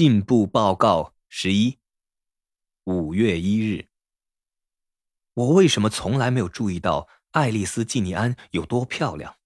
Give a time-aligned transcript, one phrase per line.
[0.00, 1.78] 进步报告十一，
[2.84, 3.88] 五月一日。
[5.34, 9.36] 我为什么从来没有注意到爱丽丝·季尼安有多漂亮？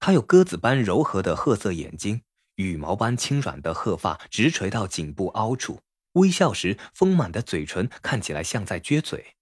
[0.00, 2.22] 她有鸽子般柔和的褐色眼睛，
[2.56, 5.80] 羽毛般轻软的褐发直垂到颈部凹处，
[6.14, 9.36] 微笑时丰满的嘴唇看起来像在撅嘴。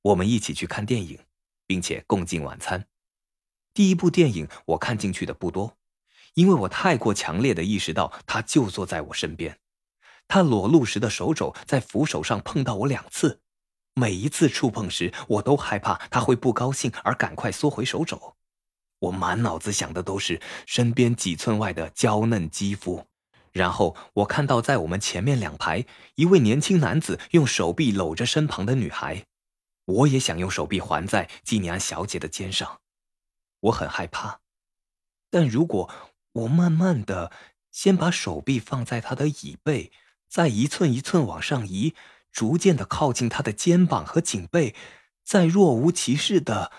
[0.00, 1.18] 我们一起去看电影，
[1.66, 2.88] 并且共进晚餐。
[3.74, 5.76] 第一部电影我看进去的不多。
[6.34, 9.58] 因为我太过强烈的意识到，他就坐在我身边，
[10.26, 13.40] 他裸露时的手肘在扶手上碰到我两次，
[13.94, 18.36] 每一次触碰时，我都害怕他会不高兴而赶快缩回手肘。
[19.00, 23.06] 我满脑子想的都是身边几寸外的娇嫩肌肤，
[23.52, 29.26] 然后我看到在我们前面两排，一位年轻男子用手臂搂着身旁的女孩，
[29.84, 32.80] 我也想用手臂环在季尼安小姐的肩上，
[33.60, 34.40] 我很害怕，
[35.28, 35.90] 但如果。
[36.32, 37.30] 我慢慢的
[37.70, 39.92] 先把手臂放在他的椅背，
[40.28, 41.94] 再一寸一寸往上移，
[42.30, 44.74] 逐渐的靠近他的肩膀和颈背，
[45.22, 46.72] 再若无其事的。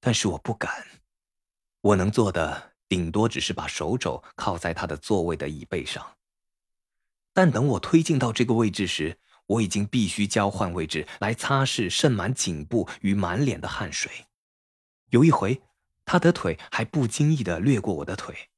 [0.00, 0.86] 但是我不敢，
[1.80, 6.16] 我能做的顶多只是把手肘靠在他的座位的椅背上。
[7.32, 14.26] 但等我推进到这个位置时，我已经必须交换位置来擦拭渗满颈部与满脸的汗水。
[15.10, 15.62] 有一回，
[16.04, 18.50] 他的腿还不经意的掠过我的腿。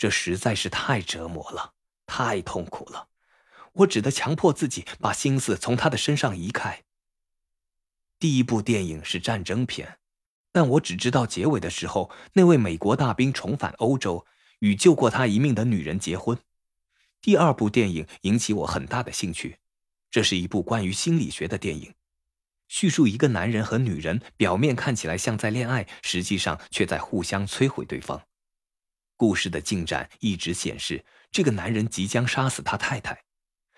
[0.00, 1.74] 这实在是太折磨了，
[2.06, 3.08] 太痛苦了，
[3.74, 6.84] 我只得强迫自己把心思从他的身上移开。
[8.18, 9.98] 第一部电影是战争片，
[10.52, 14.24] 但我只知道结尾的时候，那位美国大兵重返欧洲，
[14.60, 16.38] 与救过他一命的女人结婚。
[17.20, 19.58] 第二部电影引起我很大的兴趣，
[20.10, 21.92] 这是一部关于心理学的电影，
[22.68, 28.22] 叙述一个男人和女人表面看起来像在恋爱，实际上却在互相摧毁对方。
[29.20, 33.24] 故事的进展一直显示，这个男人即将杀死他太太，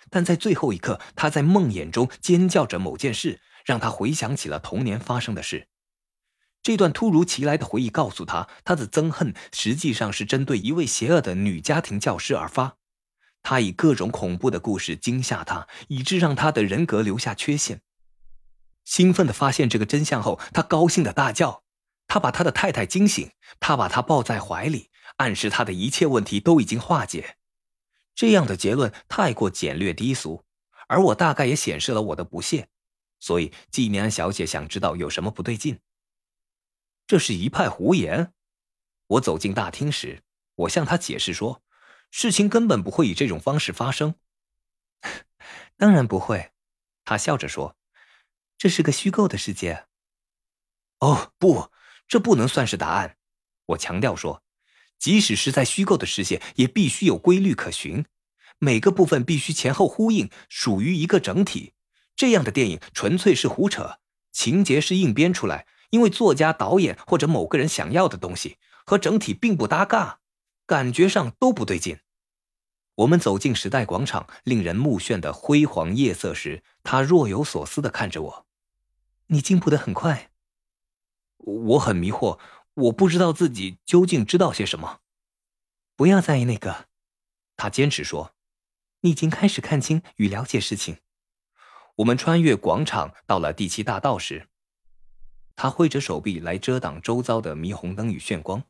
[0.09, 5.67] 但在最后一刻，他在梦魇中尖叫着某件事，让他回想起了童年发生的事。
[6.63, 12.77] 这段突如其来的回忆告诉他，他的憎恨实际上是针对一位邪恶的女家庭教师而发。
[13.43, 17.81] 他以各种恐怖的故事惊吓他，以致让他的人格留下缺陷。
[18.85, 21.65] 兴奋地发现这个真相后，他高兴地大叫。
[22.07, 24.92] 他把他的太太惊醒，他把她抱在怀里。
[25.23, 27.37] 暗示他的一切问题都已经化解，
[28.13, 30.45] 这样的结论太过简略低俗，
[30.89, 32.69] 而我大概也显示了我的不屑，
[33.21, 35.79] 所以纪念安小姐想知道有什么不对劲。
[37.07, 38.35] 这是一派胡言。
[39.07, 40.25] 我走进大厅时，
[40.57, 41.63] 我向他解释说，
[42.11, 44.17] 事情根本不会以这种方式发生。
[45.79, 46.51] 当然不会，
[47.05, 47.77] 他笑着说，
[48.59, 49.87] 这是个虚构的世界。
[50.99, 51.71] 哦不，
[52.09, 53.17] 这不能算是答案。
[53.67, 54.43] 我强调说。
[55.03, 58.05] 即使是在虚构的世界，也必须有规律可循，
[58.61, 61.73] 每个部分必须前后呼应，属于一个整体。
[62.15, 63.99] 这样的电影纯粹是胡扯，
[64.31, 70.21] 情节是硬编出来，因为作家、导演或者某个人想要的东西和整体并不搭嘎，
[70.67, 71.99] 感觉上都不对劲。
[72.95, 78.47] 我们走进时代广场令人目眩的辉煌夜色时，他若有所思的看着我
[79.27, 80.31] ：“你进步的很快。”
[81.45, 82.39] 我很迷惑。
[82.75, 85.01] 我不知道自己究竟知道些什么，
[85.95, 86.89] 不要在意那个。
[87.57, 88.35] 他坚持说
[89.03, 90.99] ：“你已经开始看清与了解事情。”
[91.97, 94.49] 我们穿越广场到了第七大道时，
[95.55, 98.65] 他挥着手臂来遮挡周遭的霓虹灯与炫光。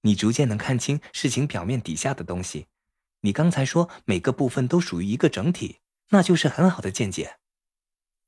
[0.00, 2.68] 你逐渐能看清事情表面底下的东西。
[3.20, 7.36] 你刚才说每个部分都属于一个整体，那就是很好的见解。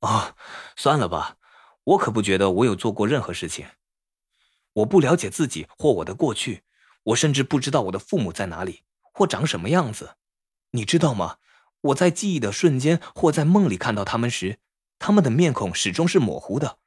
[0.00, 0.36] 哦，
[0.76, 1.38] 算了吧，
[1.84, 3.66] 我可不觉得我有做过任何事情。
[4.74, 6.62] 我不了解自己或我的过去，
[7.04, 10.16] 我甚至不知道我的父母在哪里或长什么样子。
[10.70, 11.36] 你知道吗？
[11.82, 14.60] 我在记忆的瞬间或在梦里看到他们时，
[14.98, 16.78] 他们的面孔始终是模糊的。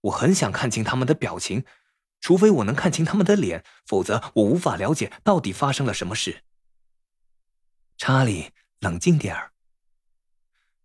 [0.00, 1.64] 我很想看清他们的表情，
[2.20, 6.44] 除非我能看清他们的脸，否则我无法了解到底发生了什么事。
[7.98, 9.52] 查理，冷静点儿。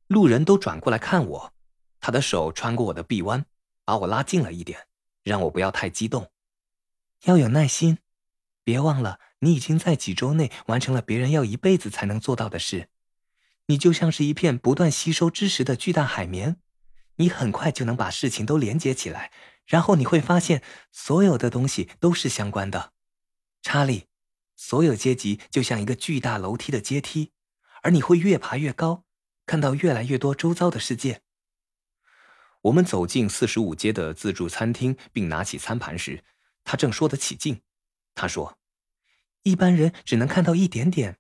[0.08, 1.54] 路人都转过来看我，
[2.02, 3.46] 他的手穿过我的臂弯，
[3.86, 4.88] 把我拉近了一点。
[5.24, 6.32] 让我不要太激动，
[7.24, 8.00] 要有耐心。
[8.64, 12.90] 别忘了，你已经在几周内完成了别人要一辈子才能做到的事。
[13.68, 16.58] 你就像是一片不断吸收知识的巨大海绵，
[17.16, 19.32] 你很快就能把事情都连接起来，
[19.66, 22.94] 然后你会发现所有的东西都是相关的。
[23.62, 24.08] 查理，
[24.56, 27.32] 所有阶级就像一个巨大楼梯的阶梯，
[27.82, 29.06] 而你会越爬越高，
[29.46, 31.22] 看到越来越多周遭的世界。
[32.64, 36.24] 我们走进四十五街的自助餐厅，并拿起餐盘时，
[36.64, 37.62] 他正说得起劲。
[38.14, 38.58] 他说
[39.44, 41.18] ：“一般人只能看到一点点，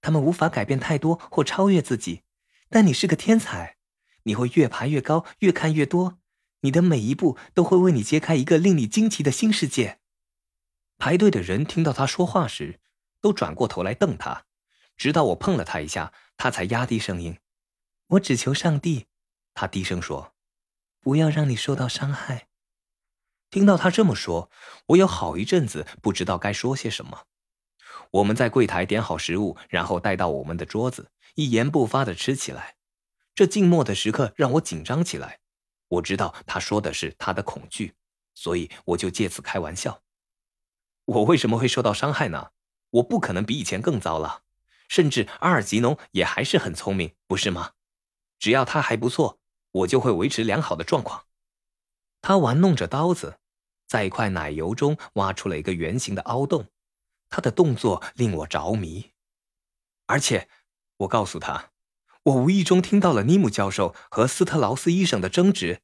[0.00, 2.22] 他们无法改变太多或超越自己，
[2.68, 3.76] 但你是个天才，
[4.24, 6.18] 你会越爬越高，越看越多，
[6.60, 9.98] 你的每一步都会为你揭开一个令你惊奇的新世界。
[10.96, 12.80] 排队的人听到他说话时，
[13.20, 14.44] 都转过头来瞪他，
[14.96, 17.38] 直到我碰了他一下，他才压低声音
[18.08, 19.06] ：“我只求上帝。”
[19.54, 20.33] 他低声说
[21.04, 22.48] ：“不要让你受到伤害。”
[23.50, 24.50] 听到他这么说，
[24.86, 27.26] 我有好一阵子不知道该说些什么。
[28.10, 32.76] 我们在柜台点好食物，然后带到我们的桌子，一言不发的吃起来。
[33.34, 35.40] 这静默的时刻让我紧张起来。
[35.88, 37.94] 我知道他说的是他的恐惧，
[38.34, 40.02] 所以我就借此开玩笑。
[41.04, 42.50] 我为什么会受到伤害呢？
[42.90, 44.42] 我不可能比以前更糟了。
[44.88, 47.72] 甚至阿尔吉农也还是很聪明，不是吗？
[48.38, 49.38] 只要他还不错，
[49.74, 51.24] 我就会维持良好的状况。
[52.20, 53.38] 他玩弄着刀子，
[53.86, 56.68] 在一块奶油中挖出了一个圆形的凹洞。
[57.28, 59.12] 他的动作令我着迷。
[60.06, 60.48] 而且，
[60.98, 61.72] 我告诉他，
[62.22, 65.82] 我无意中听到了尼姆教授和斯特劳斯医生的争执。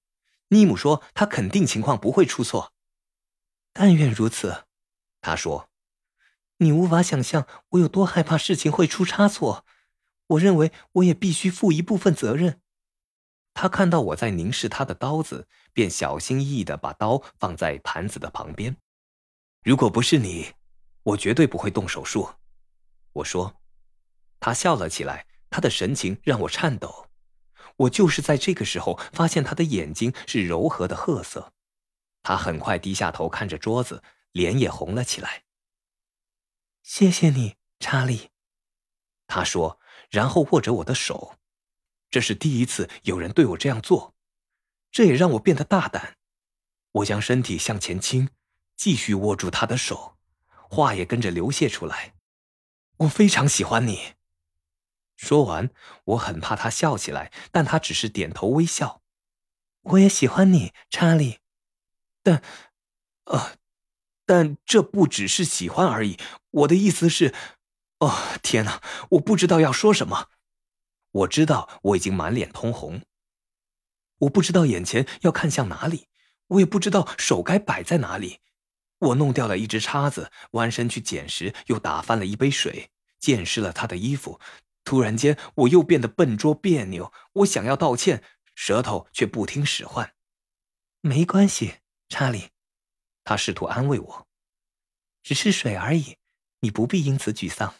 [0.48, 2.72] 尼姆说他肯定情况不会出错。
[3.72, 4.64] 但愿如此。
[5.20, 5.68] 他说
[6.58, 9.66] ：“你无法想象我有多害怕事情会出差错。
[10.28, 12.60] 我认为我也必须负一部分责任。”
[13.54, 18.76] 他看到我在凝视他的刀子，便小心翼翼的把刀放在盘子的旁边。
[19.62, 20.52] 如果不是你，
[21.02, 22.30] 我绝对不会动手术。
[23.12, 23.60] 我说。
[24.38, 27.06] 他笑了起来，他的神情让我颤抖。
[27.76, 31.52] 我就是在这个时候发现他的眼睛是柔和的褐色。
[32.22, 34.02] 他很快低下头看着桌子。
[34.32, 35.42] 脸也红了起来。
[36.82, 38.30] 谢谢你，查理，
[39.26, 41.36] 他说，然后握着我的手。
[42.10, 44.14] 这是第一次有人对我这样做，
[44.90, 46.16] 这也让我变得大胆。
[46.92, 48.30] 我将身体向前倾，
[48.76, 50.18] 继续握住他的手，
[50.68, 52.14] 话也跟着流泻出来。
[52.98, 54.14] 我非常喜欢你。
[55.16, 55.70] 说完，
[56.04, 59.02] 我很怕他笑起来，但他只是点头微笑。
[59.82, 61.38] 我也喜欢你，查理。
[62.22, 62.42] 但，
[63.24, 63.52] 呃。
[64.26, 66.16] 但这不只是喜欢而已。
[66.50, 67.34] 我的意思是，
[67.98, 68.80] 哦，天哪！
[69.10, 70.28] 我不知道要说什么。
[71.12, 73.02] 我知道我已经满脸通红。
[74.18, 76.08] 我不知道眼前要看向哪里，
[76.48, 78.40] 我也不知道手该摆在哪里。
[78.98, 84.38] 我弄掉了一只叉子，弯身去捡时又打翻了一杯水，溅湿了他的衣服。
[84.84, 87.12] 突然间，我又变得笨拙别扭。
[87.32, 88.22] 我想要道歉，
[88.54, 90.14] 舌头却不听使唤。
[91.00, 91.76] 没关系，
[92.08, 92.50] 查理。
[93.24, 94.28] 他试图安慰我
[95.22, 96.16] ：“只是水而已，
[96.60, 97.74] 你不必因此沮丧。”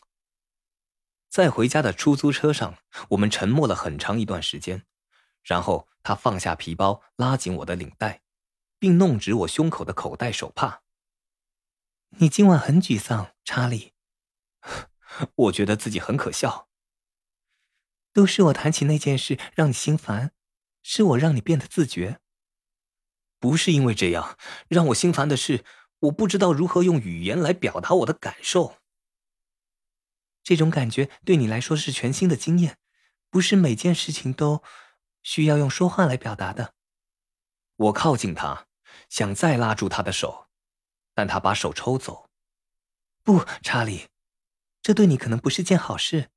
[1.41, 2.77] 在回家的出租车上，
[3.09, 4.85] 我们沉默了很长一段时间。
[5.43, 8.21] 然后他放下皮包，拉紧我的领带，
[8.79, 10.83] 并弄直我胸口的口袋手帕。
[12.21, 13.95] “你今晚很沮丧，查理。
[15.35, 16.69] ”我觉得自己很可笑。
[18.13, 20.33] 都是我谈起那件事让你心烦，
[20.83, 22.21] 是我让你变得自觉。
[23.39, 24.37] 不是因为这样，
[24.69, 25.65] 让我心烦的是，
[26.01, 28.80] 我不知道如何用语言来表达我的感受。
[30.43, 32.79] 这种感觉对你来说是全新的经验，
[33.31, 34.63] 不是每件事情都
[35.23, 36.75] 需要用说话来表达的。
[37.77, 38.67] 我靠近他，
[39.09, 40.49] 想再拉住他的手，
[41.15, 42.29] 但他把手抽走。
[43.23, 44.09] 不，查理，
[44.83, 46.31] 这对你可能不是件好事。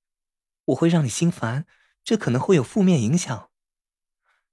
[0.65, 1.65] 我会让你心烦，
[2.03, 3.49] 这可能会有负面影响。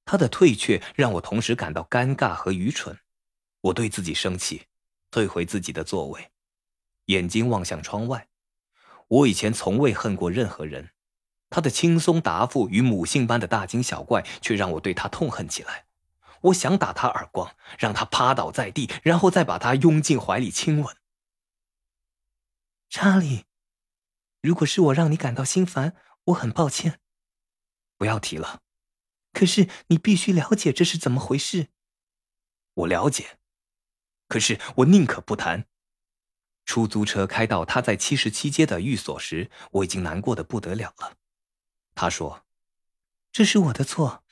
[0.05, 2.99] 他的退却让我同时感到尴尬和愚蠢，
[3.61, 4.67] 我对自己生气，
[5.11, 6.33] 退回自己的座位，
[7.07, 8.30] 眼睛望向窗外。
[9.11, 10.91] 我以前从未恨过任何人，
[11.49, 15.87] 他的轻松答复与母性般的大惊小怪却让我对他痛恨起来。
[16.43, 20.97] 我想打他耳光，让他趴倒在地，然后再把他拥进怀里亲吻。
[22.89, 23.47] 查理，
[24.41, 27.01] 如果是我让你感到心烦，我很抱歉。
[27.99, 28.63] 不要提了。
[29.33, 31.69] 可是你必须了解这是怎么回事。
[32.75, 33.39] 我了解，
[34.29, 35.67] 可是我宁可不谈。
[36.71, 41.17] 出租车开到他在七十七街的寓所时，我已经难过的不得了了。
[41.97, 42.47] 他说
[43.33, 44.23] ：“这是我的错，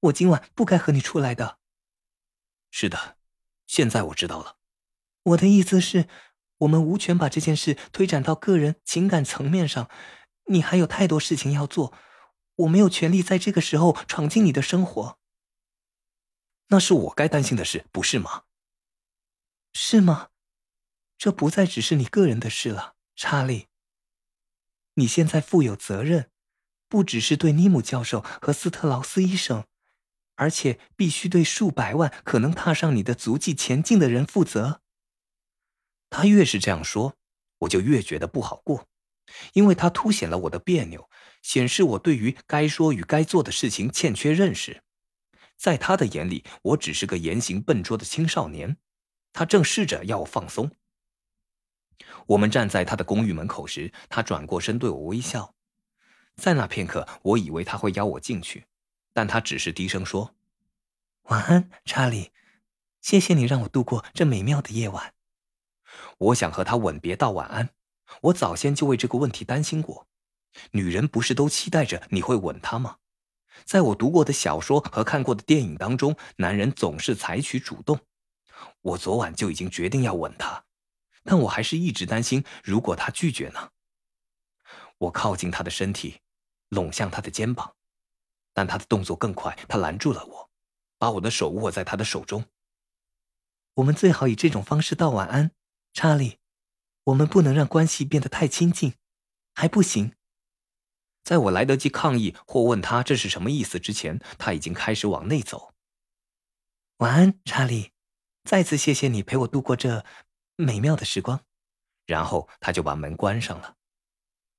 [0.00, 1.60] 我今晚不该和你出来的。”
[2.72, 3.16] 是的，
[3.68, 4.56] 现在我知道了。
[5.22, 6.08] 我的意思是，
[6.58, 9.88] 我们无权把这件事推展到个人情感层面上。
[10.46, 11.94] 你还有太多事情要做。
[12.56, 15.20] 我没有权利在这个时候闯进你的生活。
[16.70, 18.42] 那是我该担心的事，不是吗？
[19.72, 20.30] 是吗？
[21.16, 23.66] 这不再只是你个人的事了，查理。
[24.94, 26.30] 你现在负有责任，
[26.88, 29.64] 不只是对尼姆教授和斯特劳斯医生，
[30.36, 34.82] 而且必须对数百万可能踏上你的足迹前进的人负责。
[36.10, 37.16] 他越是这样说，
[37.60, 38.86] 我就越觉得不好过。
[39.54, 41.08] 因为他凸显了我的别扭，
[41.40, 44.82] 显示我对于该说与该做的事情欠缺认识。
[45.56, 48.76] 在他的眼里，我只是个言行笨拙的青少年。
[49.32, 50.70] 他正试着要我放松。
[52.26, 55.54] 我们站在他的公寓门口时，他转过身对我微笑。
[56.36, 58.66] 在那片刻，我以为他会邀我进去，
[59.12, 60.34] 但他只是低声说
[61.30, 62.32] ：“晚安，查理。
[63.00, 65.14] 谢谢你让我度过这美妙的夜晚。”
[66.18, 67.70] 我想和他吻别道晚安。
[68.22, 70.06] 我早先就为这个问题担心过。
[70.72, 72.96] 女人不是都期待着你会吻她吗？
[73.64, 77.98] 在我读过的小说和看过的电影当中，男人总是采取主动。
[78.82, 80.64] 我昨晚就已经决定要吻她，
[81.24, 83.70] 但我还是一直担心，如果他拒绝呢？
[84.98, 86.20] 我靠近他的身体，
[86.68, 87.74] 拢向他的肩膀，
[88.52, 90.50] 但他的动作更快，他拦住了我，
[90.98, 92.44] 把我的手握在他的手中。
[93.74, 95.50] 我们最好以这种方式道晚安，
[95.92, 96.38] 查理。
[97.04, 98.94] 我们不能让关系变得太亲近，
[99.52, 100.14] 还不行。
[101.22, 105.74] 在我来得及抗议或问他这是什么意思之前，他已经开始往内走。
[106.98, 107.92] 晚安，查理。
[108.44, 110.04] 再次谢谢你陪我度过这
[110.56, 111.40] 美妙的时光。
[112.06, 113.76] 然后他就把门关上了。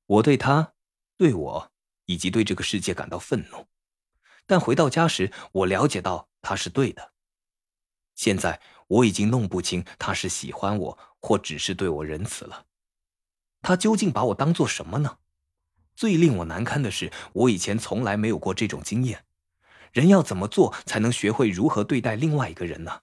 [0.07, 0.73] 我对他、
[1.15, 1.71] 对我
[2.05, 3.67] 以及对这个世界感到愤怒，
[4.47, 7.13] 但回到家时，我了解到他是对的。
[8.15, 12.65] 现在我已经弄不清他是喜欢我，或只是对我仁慈了。
[13.61, 15.19] 他究竟把我当做什么呢？
[15.95, 19.25] 最令我难堪的是，我以前从来没有过这种经验。
[19.91, 23.01] 人要怎么做才能学会如何对待另外一个人呢？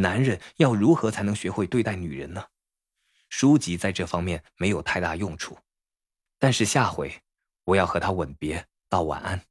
[0.00, 2.44] 男人要如何才能学会对待女人呢？
[3.28, 5.58] 书籍在这方面没有太大用处。
[6.38, 7.20] 但是下回，
[7.64, 9.42] 我要和他吻别，道晚安。